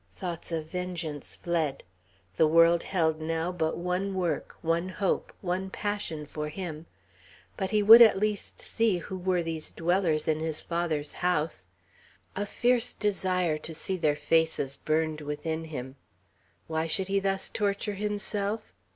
Thoughts 0.13 0.51
of 0.51 0.65
vengeance 0.71 1.35
fled. 1.35 1.83
The 2.35 2.47
world 2.47 2.81
held 2.81 3.21
now 3.21 3.51
but 3.51 3.77
one 3.77 4.15
work, 4.15 4.57
one 4.63 4.89
hope, 4.89 5.31
one 5.41 5.69
passion, 5.69 6.25
for 6.25 6.49
him. 6.49 6.87
But 7.55 7.69
he 7.69 7.83
would 7.83 8.01
at 8.01 8.17
least 8.17 8.59
see 8.59 8.97
who 8.97 9.15
were 9.15 9.43
these 9.43 9.71
dwellers 9.71 10.27
in 10.27 10.39
his 10.39 10.59
father's 10.59 11.11
house. 11.21 11.67
A 12.35 12.47
fierce 12.47 12.93
desire 12.93 13.59
to 13.59 13.75
see 13.75 13.95
their 13.95 14.15
faces 14.15 14.75
burned 14.75 15.21
within 15.21 15.65
him. 15.65 15.97
Why 16.65 16.87
should 16.87 17.07
he 17.07 17.19
thus 17.19 17.47
torture 17.47 17.93
himself? 17.93 18.73